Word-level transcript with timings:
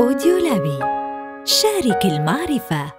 أوديو 0.00 0.38
لابي 0.38 0.78
شارك 1.44 2.04
المعرفة 2.04 2.92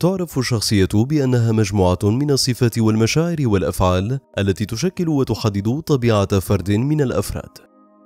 تعرف 0.00 0.38
الشخصية 0.38 0.88
بأنها 0.94 1.52
مجموعة 1.52 1.98
من 2.02 2.30
الصفات 2.30 2.78
والمشاعر 2.78 3.36
والأفعال 3.40 4.18
التي 4.38 4.66
تشكل 4.66 5.08
وتحدد 5.08 5.80
طبيعة 5.80 6.38
فرد 6.38 6.70
من 6.70 7.00
الأفراد، 7.00 7.58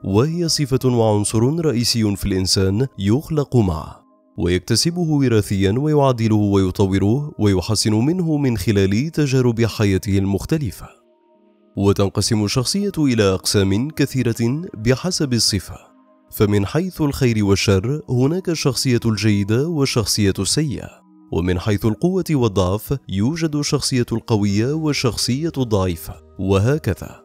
وهي 0.04 0.48
صفة 0.48 0.88
وعنصر 0.88 1.60
رئيسي 1.64 2.16
في 2.16 2.26
الإنسان 2.26 2.86
يخلق 2.98 3.56
معه، 3.56 4.04
ويكتسبه 4.38 5.00
وراثيا 5.00 5.74
ويعدله 5.79 6.36
ويطوره 6.36 7.32
ويحسن 7.38 7.92
منه 7.92 8.36
من 8.36 8.58
خلال 8.58 9.10
تجارب 9.10 9.64
حياته 9.64 10.18
المختلفة. 10.18 10.98
وتنقسم 11.79 12.45
الشخصية 12.45 12.92
إلى 12.98 13.34
أقسام 13.34 13.91
كثيرة 13.91 14.62
بحسب 14.74 15.32
الصفة، 15.32 15.77
فمن 16.30 16.66
حيث 16.66 17.00
الخير 17.00 17.45
والشر 17.45 18.02
هناك 18.09 18.48
الشخصية 18.48 19.00
الجيدة 19.05 19.69
والشخصية 19.69 20.33
السيئة، 20.38 20.88
ومن 21.33 21.59
حيث 21.59 21.86
القوة 21.86 22.24
والضعف 22.30 22.98
يوجد 23.09 23.56
الشخصية 23.56 24.06
القوية 24.12 24.72
والشخصية 24.72 25.52
الضعيفة، 25.59 26.14
وهكذا. 26.38 27.24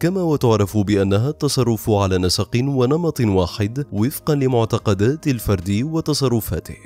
كما 0.00 0.22
وتعرف 0.22 0.76
بأنها 0.76 1.30
التصرف 1.30 1.90
على 1.90 2.18
نسق 2.18 2.50
ونمط 2.54 3.20
واحد 3.20 3.84
وفقا 3.92 4.34
لمعتقدات 4.34 5.26
الفرد 5.26 5.80
وتصرفاته. 5.82 6.78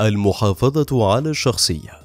المحافظة 0.00 1.12
على 1.12 1.30
الشخصية 1.30 1.99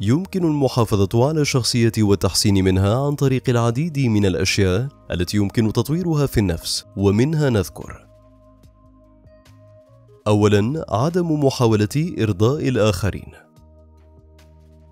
يمكن 0.00 0.44
المحافظة 0.44 1.28
على 1.28 1.40
الشخصية 1.40 1.92
والتحسين 1.98 2.64
منها 2.64 3.06
عن 3.06 3.14
طريق 3.14 3.42
العديد 3.48 3.98
من 3.98 4.26
الأشياء 4.26 4.88
التي 5.10 5.36
يمكن 5.36 5.72
تطويرها 5.72 6.26
في 6.26 6.40
النفس، 6.40 6.84
ومنها 6.96 7.50
نذكر: 7.50 8.06
أولاً 10.26 10.84
عدم 10.88 11.44
محاولة 11.44 12.14
إرضاء 12.20 12.68
الآخرين. 12.68 13.32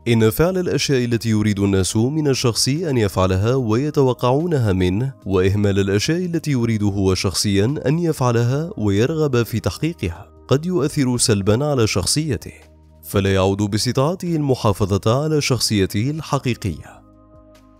إن 0.08 0.30
فعل 0.30 0.58
الأشياء 0.58 1.04
التي 1.04 1.28
يريد 1.28 1.60
الناس 1.60 1.96
من 1.96 2.28
الشخص 2.28 2.68
أن 2.68 2.96
يفعلها 2.96 3.54
ويتوقعونها 3.54 4.72
منه، 4.72 5.14
وإهمال 5.26 5.78
الأشياء 5.78 6.24
التي 6.24 6.50
يريد 6.50 6.82
هو 6.82 7.14
شخصياً 7.14 7.74
أن 7.86 7.98
يفعلها 7.98 8.70
ويرغب 8.78 9.42
في 9.42 9.60
تحقيقها، 9.60 10.30
قد 10.48 10.66
يؤثر 10.66 11.18
سلباً 11.18 11.64
على 11.64 11.86
شخصيته. 11.86 12.73
فلا 13.14 13.34
يعود 13.34 13.62
باستطاعته 13.62 14.36
المحافظة 14.36 15.24
على 15.24 15.40
شخصيته 15.40 16.10
الحقيقية. 16.10 17.02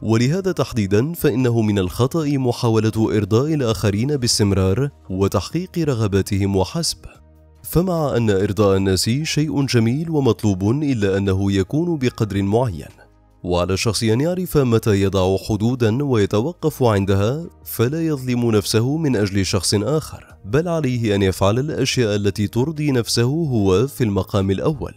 ولهذا 0.03 0.53
تحديدا 0.53 1.13
فإنه 1.13 1.63
من 1.63 1.79
الخطأ 1.79 2.25
محاولة 2.27 3.17
إرضاء 3.17 3.55
الآخرين 3.55 4.17
باستمرار 4.17 4.91
وتحقيق 5.11 5.79
رغباتهم 5.79 6.57
وحسب. 6.57 6.99
فمع 7.63 8.17
أن 8.17 8.31
إرضاء 8.31 8.77
الناس 8.77 9.11
شيء 9.11 9.67
جميل 9.67 10.11
ومطلوب 10.11 10.71
إلا 10.71 11.17
أنه 11.17 11.53
يكون 11.53 11.99
بقدر 11.99 12.43
معين. 12.43 12.95
وعلى 13.45 13.73
الشخص 13.73 14.03
أن 14.03 14.21
يعرف 14.21 14.57
متى 14.57 15.03
يضع 15.03 15.37
حدودا 15.37 16.05
ويتوقف 16.05 16.83
عندها 16.83 17.45
فلا 17.65 18.07
يظلم 18.07 18.51
نفسه 18.51 18.97
من 18.97 19.17
أجل 19.17 19.47
شخص 19.47 19.75
آخر 19.75 20.37
بل 20.45 20.69
عليه 20.69 21.15
أن 21.15 21.23
يفعل 21.23 21.59
الأشياء 21.59 22.17
التي 22.17 22.47
ترضي 22.47 22.93
نفسه 22.93 23.23
هو 23.23 23.87
في 23.87 24.05
المقام 24.05 24.51
الأول 24.51 24.95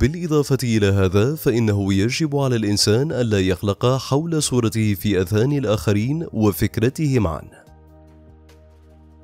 بالإضافة 0.00 0.58
إلى 0.62 0.86
هذا 0.86 1.34
فإنه 1.34 1.94
يجب 1.94 2.36
على 2.36 2.56
الإنسان 2.56 3.12
ألا 3.12 3.40
يخلق 3.40 3.96
حول 3.96 4.42
صورته 4.42 4.94
في 4.94 5.20
أذهان 5.20 5.52
الآخرين 5.52 6.26
وفكرتهم 6.32 7.26
عنه. 7.26 7.64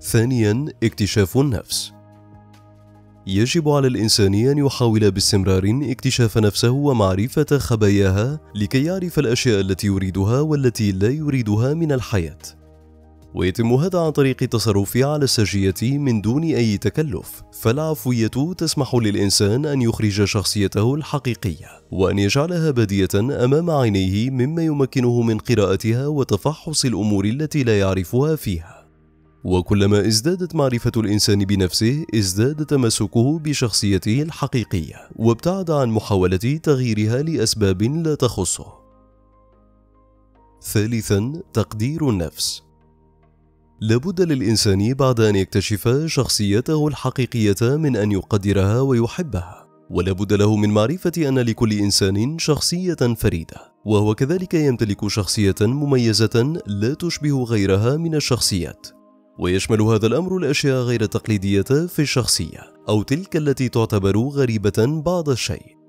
ثانياً 0.00 0.66
اكتشاف 0.82 1.38
النفس. 1.38 1.92
يجب 3.26 3.68
على 3.68 3.86
الإنسان 3.86 4.34
أن 4.34 4.58
يحاول 4.58 5.10
باستمرار 5.10 5.80
اكتشاف 5.82 6.38
نفسه 6.38 6.70
ومعرفة 6.70 7.58
خباياها 7.58 8.40
لكي 8.54 8.84
يعرف 8.84 9.18
الأشياء 9.18 9.60
التي 9.60 9.86
يريدها 9.86 10.40
والتي 10.40 10.92
لا 10.92 11.08
يريدها 11.08 11.74
من 11.74 11.92
الحياة. 11.92 12.61
ويتم 13.34 13.72
هذا 13.72 13.98
عن 13.98 14.10
طريق 14.10 14.36
التصرف 14.42 14.96
على 14.96 15.24
السجية 15.24 15.98
من 15.98 16.20
دون 16.20 16.42
أي 16.44 16.78
تكلف، 16.78 17.42
فالعفوية 17.52 18.54
تسمح 18.58 18.94
للإنسان 18.94 19.66
أن 19.66 19.82
يخرج 19.82 20.24
شخصيته 20.24 20.94
الحقيقية، 20.94 21.66
وأن 21.90 22.18
يجعلها 22.18 22.70
بادية 22.70 23.08
أمام 23.14 23.70
عينيه 23.70 24.30
مما 24.30 24.64
يمكنه 24.64 25.22
من 25.22 25.38
قراءتها 25.38 26.06
وتفحص 26.06 26.84
الأمور 26.84 27.24
التي 27.24 27.62
لا 27.62 27.78
يعرفها 27.78 28.36
فيها. 28.36 28.82
وكلما 29.44 30.06
ازدادت 30.06 30.54
معرفة 30.54 30.92
الإنسان 30.96 31.44
بنفسه 31.44 32.04
ازداد 32.14 32.66
تمسكه 32.66 33.38
بشخصيته 33.38 34.22
الحقيقية، 34.22 35.08
وابتعد 35.16 35.70
عن 35.70 35.88
محاولة 35.88 36.60
تغييرها 36.62 37.22
لأسباب 37.22 37.82
لا 37.82 38.14
تخصه. 38.14 38.66
ثالثا 40.62 41.42
تقدير 41.52 42.08
النفس 42.08 42.62
لابد 43.82 44.20
للإنسان 44.20 44.94
بعد 44.94 45.20
أن 45.20 45.36
يكتشف 45.36 45.88
شخصيته 46.06 46.88
الحقيقية 46.88 47.56
من 47.62 47.96
أن 47.96 48.12
يقدرها 48.12 48.80
ويحبها 48.80 49.66
ولابد 49.90 50.32
له 50.32 50.56
من 50.56 50.70
معرفة 50.70 51.12
أن 51.18 51.38
لكل 51.38 51.72
إنسان 51.72 52.38
شخصية 52.38 52.94
فريدة 52.94 53.72
وهو 53.84 54.14
كذلك 54.14 54.54
يمتلك 54.54 55.08
شخصية 55.08 55.54
مميزة 55.60 56.62
لا 56.66 56.94
تشبه 56.94 57.42
غيرها 57.44 57.96
من 57.96 58.14
الشخصيات 58.14 58.86
ويشمل 59.38 59.80
هذا 59.80 60.06
الأمر 60.06 60.36
الأشياء 60.36 60.82
غير 60.82 61.02
التقليدية 61.02 61.86
في 61.86 62.02
الشخصية 62.02 62.60
أو 62.88 63.02
تلك 63.02 63.36
التي 63.36 63.68
تعتبر 63.68 64.18
غريبة 64.18 65.02
بعض 65.06 65.28
الشيء. 65.28 65.81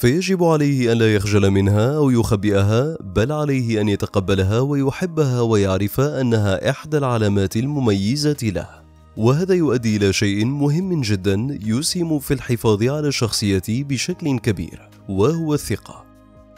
فيجب 0.00 0.44
عليه 0.44 0.92
أن 0.92 0.98
لا 0.98 1.14
يخجل 1.14 1.50
منها 1.50 1.96
أو 1.96 2.10
يخبئها 2.10 2.96
بل 3.00 3.32
عليه 3.32 3.80
أن 3.80 3.88
يتقبلها 3.88 4.60
ويحبها 4.60 5.40
ويعرف 5.40 6.00
أنها 6.00 6.70
إحدى 6.70 6.98
العلامات 6.98 7.56
المميزة 7.56 8.36
له. 8.42 8.68
وهذا 9.16 9.54
يؤدي 9.54 9.96
إلى 9.96 10.12
شيء 10.12 10.44
مهم 10.44 11.00
جدا 11.00 11.58
يسهم 11.64 12.18
في 12.18 12.34
الحفاظ 12.34 12.82
على 12.82 13.08
الشخصية 13.08 13.62
بشكل 13.68 14.38
كبير 14.38 14.88
وهو 15.08 15.54
الثقة. 15.54 16.04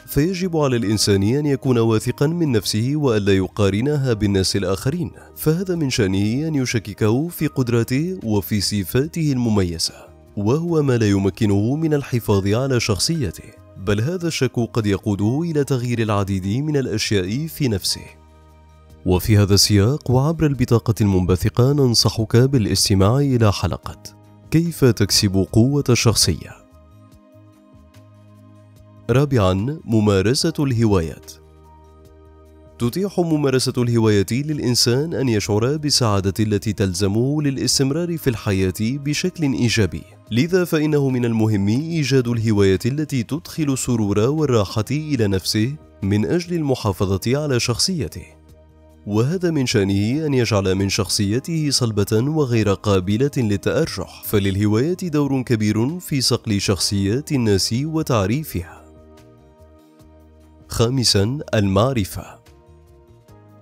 فيجب 0.07 0.57
على 0.57 0.75
الإنسان 0.75 1.23
أن 1.23 1.45
يكون 1.45 1.77
واثقا 1.77 2.27
من 2.27 2.51
نفسه 2.51 2.91
وألا 2.95 3.33
يقارنها 3.33 4.13
بالناس 4.13 4.55
الآخرين 4.55 5.11
فهذا 5.35 5.75
من 5.75 5.89
شأنه 5.89 6.47
أن 6.47 6.55
يشككه 6.55 7.27
في 7.27 7.47
قدراته 7.47 8.19
وفي 8.23 8.61
صفاته 8.61 9.31
المميزة. 9.31 10.12
وهو 10.37 10.81
ما 10.81 10.97
لا 10.97 11.09
يمكنه 11.09 11.75
من 11.75 11.93
الحفاظ 11.93 12.47
على 12.47 12.79
شخصيته 12.79 13.43
بل 13.77 14.01
هذا 14.01 14.27
الشك 14.27 14.59
قد 14.73 14.85
يقوده 14.85 15.41
إلى 15.51 15.63
تغيير 15.63 15.99
العديد 16.01 16.47
من 16.47 16.77
الأشياء 16.77 17.47
في 17.47 17.67
نفسه. 17.67 18.05
وفي 19.05 19.37
هذا 19.37 19.53
السياق 19.53 20.11
وعبر 20.11 20.45
البطاقة 20.45 20.95
المنبثقة 21.01 21.73
ننصحك 21.73 22.37
بالاستماع 22.37 23.17
إلى 23.17 23.53
حلقة 23.53 23.97
كيف 24.51 24.85
تكسب 24.85 25.47
قوة 25.51 25.83
الشخصيه 25.89 26.51
رابعا 29.09 29.79
ممارسة 29.85 30.53
الهوايات. 30.59 31.42
تتيح 32.79 33.19
ممارسة 33.19 33.73
الهواية 33.77 34.25
للإنسان 34.31 35.13
أن 35.13 35.29
يشعر 35.29 35.77
بالسعادة 35.77 36.33
التي 36.39 36.73
تلزمه 36.73 37.41
للاستمرار 37.41 38.17
في 38.17 38.29
الحياة 38.29 38.73
بشكل 38.81 39.43
إيجابي، 39.43 40.03
لذا 40.31 40.65
فإنه 40.65 41.09
من 41.09 41.25
المهم 41.25 41.67
إيجاد 41.67 42.27
الهواية 42.27 42.79
التي 42.85 43.23
تدخل 43.23 43.73
السرور 43.73 44.19
والراحة 44.19 44.85
إلى 44.91 45.27
نفسه 45.27 45.75
من 46.03 46.25
أجل 46.25 46.53
المحافظة 46.55 47.43
على 47.43 47.59
شخصيته. 47.59 48.25
وهذا 49.07 49.51
من 49.51 49.65
شأنه 49.65 50.25
أن 50.25 50.33
يجعل 50.33 50.75
من 50.75 50.89
شخصيته 50.89 51.69
صلبة 51.69 52.13
وغير 52.13 52.73
قابلة 52.73 53.31
للتأرجح، 53.37 54.23
فللهواية 54.25 54.97
دور 55.03 55.41
كبير 55.41 55.99
في 55.99 56.21
صقل 56.21 56.61
شخصيات 56.61 57.31
الناس 57.31 57.75
وتعريفها. 57.83 58.83
خامسا 60.67 61.39
المعرفة 61.53 62.42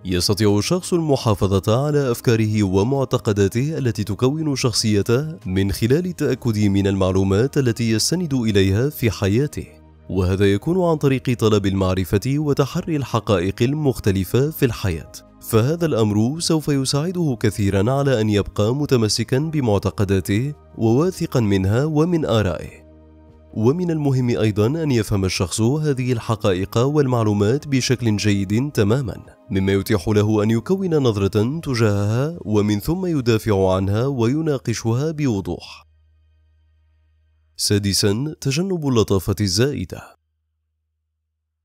يستطيع 0.06 0.58
الشخص 0.58 0.94
المحافظة 0.94 1.86
على 1.86 2.12
أفكاره 2.12 2.64
ومعتقداته 2.64 3.78
التي 3.78 4.04
تكون 4.04 4.56
شخصيته 4.56 5.36
من 5.46 5.72
خلال 5.72 6.06
التأكد 6.06 6.58
من 6.58 6.88
المعلومات 6.88 7.58
التي 7.58 7.92
يستند 7.92 8.34
إليها 8.34 8.90
في 8.90 9.12
حياته، 9.12 9.66
وهذا 10.10 10.54
يكون 10.54 10.90
عن 10.90 10.96
طريق 10.96 11.34
طلب 11.40 11.66
المعرفة 11.66 12.22
وتحري 12.28 12.96
الحقائق 12.96 13.56
المختلفة 13.62 14.50
في 14.50 14.66
الحياة. 14.66 15.12
فهذا 15.42 15.86
الأمر 15.86 16.40
سوف 16.40 16.68
يساعده 16.68 17.38
كثيرا 17.40 17.92
على 17.92 18.22
أن 18.22 18.30
يبقى 18.30 18.76
متمسكا 18.76 19.40
بمعتقداته 19.40 20.54
وواثقا 20.78 21.40
منها 21.40 21.86
ومن 21.86 22.26
آرائه. 22.26 22.81
ومن 23.54 23.92
المهم 23.92 24.30
أيضا 24.30 24.68
أن 24.68 24.92
يفهم 24.92 25.26
الشخص 25.26 25.62
هذه 25.62 26.14
الحقائق 26.14 26.78
والمعلومات 26.78 27.68
بشكل 27.68 28.18
جيد 28.18 28.72
تماما 28.72 29.16
مما 29.50 29.74
يتيح 29.74 30.08
له 30.08 30.44
أن 30.44 30.52
يكون 30.52 30.98
نظرة 30.98 31.60
تجاهها 31.60 32.38
ومن 32.42 32.80
ثم 32.80 33.06
يدافع 33.06 33.76
عنها 33.76 34.06
ويناقشها 34.06 35.12
بوضوح 35.12 35.88
سادسا 37.58 38.36
تجنب 38.42 38.88
اللطافة 38.88 39.36
الزائدة 39.42 40.22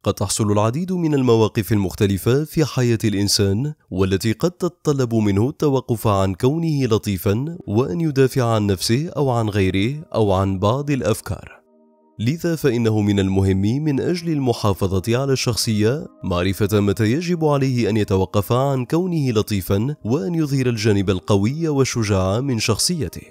قد 0.05 0.15
تحصل 0.15 0.53
العديد 0.53 0.93
من 0.93 1.15
المواقف 1.15 1.73
المختلفة 1.73 2.44
في 2.44 2.65
حياة 2.65 2.99
الإنسان 3.05 3.75
والتي 3.91 4.33
قد 4.33 4.50
تتطلب 4.50 5.15
منه 5.15 5.49
التوقف 5.49 6.06
عن 6.06 6.35
كونه 6.35 6.85
لطيفا 6.85 7.59
وأن 7.67 8.00
يدافع 8.00 8.55
عن 8.55 8.67
نفسه 8.67 9.09
أو 9.09 9.31
عن 9.31 9.49
غيره 9.49 10.05
أو 10.15 10.33
عن 10.33 10.59
بعض 10.59 10.91
الأفكار. 10.91 11.65
لذا 12.18 12.56
فإنه 12.56 13.00
من 13.00 13.20
المهم 13.20 13.60
من 13.60 14.00
أجل 14.00 14.32
المحافظة 14.32 15.18
على 15.18 15.32
الشخصية 15.32 16.06
معرفة 16.24 16.80
متى 16.80 17.12
يجب 17.12 17.44
عليه 17.44 17.90
أن 17.90 17.96
يتوقف 17.96 18.52
عن 18.52 18.84
كونه 18.84 19.30
لطيفا 19.30 19.96
وأن 20.04 20.34
يظهر 20.34 20.66
الجانب 20.66 21.10
القوي 21.10 21.68
والشجاع 21.68 22.40
من 22.40 22.58
شخصيته. 22.58 23.22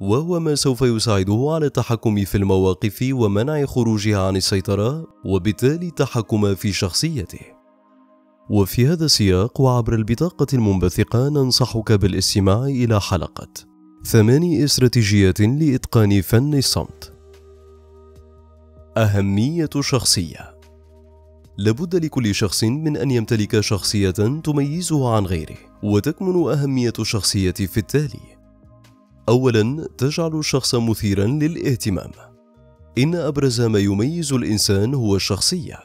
وهو 0.00 0.40
ما 0.40 0.54
سوف 0.54 0.82
يساعده 0.82 1.48
على 1.54 1.66
التحكم 1.66 2.24
في 2.24 2.34
المواقف 2.34 3.08
ومنع 3.12 3.66
خروجها 3.66 4.26
عن 4.26 4.36
السيطرة 4.36 5.06
وبالتالي 5.24 5.88
التحكم 5.88 6.54
في 6.54 6.72
شخصيته. 6.72 7.40
وفي 8.50 8.86
هذا 8.86 9.04
السياق 9.04 9.60
وعبر 9.60 9.94
البطاقة 9.94 10.46
المنبثقة 10.54 11.28
ننصحك 11.28 11.92
بالاستماع 11.92 12.64
إلى 12.64 13.00
حلقة 13.00 13.48
ثماني 14.04 14.64
استراتيجيات 14.64 15.40
لإتقان 15.40 16.20
فن 16.20 16.54
الصمت. 16.54 17.11
أهمية 18.96 19.70
شخصية. 19.80 20.58
لابد 21.58 22.04
لكل 22.04 22.34
شخص 22.34 22.64
من 22.64 22.96
أن 22.96 23.10
يمتلك 23.10 23.60
شخصية 23.60 24.10
تميزه 24.44 25.14
عن 25.14 25.26
غيره، 25.26 25.56
وتكمن 25.82 26.52
أهمية 26.52 26.92
الشخصية 26.98 27.52
في 27.52 27.76
التالي: 27.78 28.20
اولا 29.28 29.88
تجعل 29.98 30.38
الشخص 30.38 30.74
مثيرا 30.74 31.26
للاهتمام. 31.26 32.10
إن 32.98 33.14
أبرز 33.14 33.60
ما 33.60 33.78
يميز 33.78 34.32
الإنسان 34.32 34.94
هو 34.94 35.16
الشخصية 35.16 35.78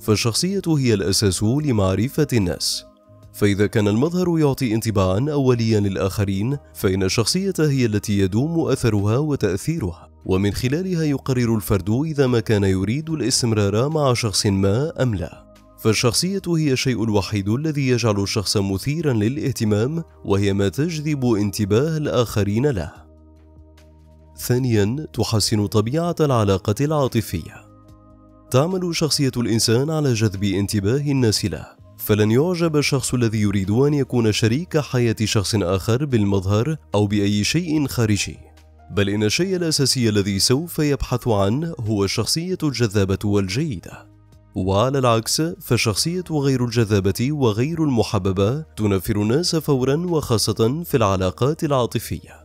فالشخصية 0.00 0.62
هي 0.66 0.94
الأساس 0.94 1.42
لمعرفة 1.42 2.26
الناس. 2.32 2.84
فإذا 3.32 3.66
كان 3.66 3.88
المظهر 3.88 4.38
يعطي 4.38 4.74
انطباعا 4.74 5.26
اوليا 5.32 5.80
للآخرين 5.80 6.58
فإن 6.74 7.02
الشخصية 7.02 7.54
هي 7.58 7.86
التي 7.86 8.18
يدوم 8.18 8.68
أثرها 8.68 9.18
وتأثيرها. 9.18 10.11
ومن 10.24 10.52
خلالها 10.52 11.04
يقرر 11.04 11.56
الفرد 11.56 11.90
إذا 11.90 12.26
ما 12.26 12.40
كان 12.40 12.64
يريد 12.64 13.10
الاستمرار 13.10 13.88
مع 13.88 14.14
شخص 14.14 14.46
ما 14.46 15.02
أم 15.02 15.14
لا 15.14 15.52
فالشخصية 15.82 16.42
هي 16.48 16.72
الشيء 16.72 17.04
الوحيد 17.04 17.48
الذي 17.48 17.88
يجعل 17.88 18.22
الشخص 18.22 18.56
مثيرا 18.56 19.12
للاهتمام 19.12 20.04
وهي 20.24 20.52
ما 20.52 20.68
تجذب 20.68 21.24
انتباه 21.24 21.96
الآخرين 21.96 22.66
له. 22.66 22.92
ثانيا 24.38 25.06
تحسن 25.12 25.66
طبيعة 25.66 26.14
العلاقة 26.20 26.74
العاطفية. 26.80 27.66
تعمل 28.50 28.96
شخصية 28.96 29.32
الإنسان 29.36 29.90
على 29.90 30.12
جذب 30.12 30.44
انتباه 30.44 31.10
الناس 31.10 31.44
له، 31.44 31.66
فلن 31.98 32.30
يعجب 32.30 32.76
الشخص 32.76 33.14
الذي 33.14 33.40
يريد 33.40 33.70
أن 33.70 33.94
يكون 33.94 34.32
شريك 34.32 34.78
حياة 34.78 35.16
شخص 35.24 35.54
آخر 35.54 36.04
بالمظهر 36.04 36.76
أو 36.94 37.06
بأي 37.06 37.44
شيء 37.44 37.86
خارجي. 37.86 38.51
بل 38.92 39.08
إن 39.08 39.24
الشيء 39.24 39.56
الأساسي 39.56 40.08
الذي 40.08 40.38
سوف 40.38 40.78
يبحث 40.78 41.28
عنه 41.28 41.74
هو 41.80 42.04
الشخصية 42.04 42.58
الجذابة 42.62 43.18
والجيدة. 43.24 44.06
وعلى 44.54 44.98
العكس 44.98 45.40
فالشخصية 45.40 46.24
غير 46.30 46.64
الجذابة 46.64 47.32
وغير 47.32 47.84
المحببة 47.84 48.60
تنفر 48.76 49.22
الناس 49.22 49.56
فورا 49.56 49.96
وخاصة 49.96 50.82
في 50.82 50.96
العلاقات 50.96 51.64
العاطفية. 51.64 52.42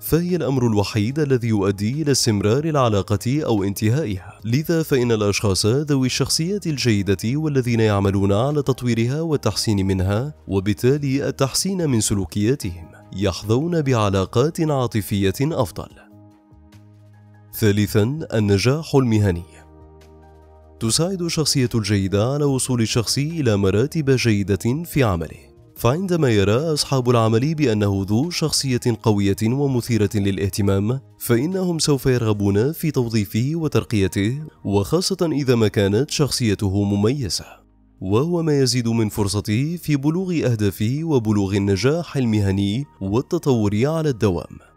فهي 0.00 0.36
الأمر 0.36 0.66
الوحيد 0.66 1.18
الذي 1.18 1.48
يؤدي 1.48 2.02
إلى 2.02 2.12
استمرار 2.12 2.64
العلاقة 2.64 3.42
أو 3.44 3.64
انتهائها. 3.64 4.40
لذا 4.44 4.82
فإن 4.82 5.12
الأشخاص 5.12 5.66
ذوي 5.66 6.06
الشخصيات 6.06 6.66
الجيدة 6.66 7.36
والذين 7.36 7.80
يعملون 7.80 8.32
على 8.32 8.62
تطويرها 8.62 9.20
والتحسين 9.20 9.86
منها 9.86 10.34
وبالتالي 10.48 11.28
التحسين 11.28 11.90
من 11.90 12.00
سلوكياتهم. 12.00 12.93
يحظون 13.14 13.82
بعلاقات 13.82 14.60
عاطفية 14.60 15.34
أفضل. 15.42 15.88
ثالثا 17.54 18.26
النجاح 18.34 18.94
المهني. 18.94 19.44
تساعد 20.80 21.22
الشخصية 21.22 21.68
الجيدة 21.74 22.32
على 22.32 22.44
وصول 22.44 22.80
الشخص 22.80 23.18
إلى 23.18 23.56
مراتب 23.56 24.10
جيدة 24.10 24.84
في 24.84 25.02
عمله. 25.02 25.54
فعندما 25.76 26.28
يرى 26.28 26.56
أصحاب 26.56 27.10
العمل 27.10 27.54
بأنه 27.54 28.04
ذو 28.08 28.30
شخصية 28.30 28.80
قوية 29.02 29.36
ومثيرة 29.42 30.10
للاهتمام 30.14 31.00
فإنهم 31.18 31.78
سوف 31.78 32.06
يرغبون 32.06 32.72
في 32.72 32.90
توظيفه 32.90 33.52
وترقيته 33.54 34.42
وخاصة 34.64 35.28
إذا 35.32 35.54
ما 35.54 35.68
كانت 35.68 36.10
شخصيته 36.10 36.82
مميزة. 36.82 37.63
وهو 38.04 38.42
ما 38.42 38.58
يزيد 38.58 38.88
من 38.88 39.08
فرصته 39.08 39.76
في 39.82 39.96
بلوغ 39.96 40.32
أهدافه 40.44 41.00
وبلوغ 41.02 41.56
النجاح 41.56 42.16
المهني 42.16 42.84
والتطور 43.00 43.86
على 43.86 44.08
الدوام. 44.08 44.73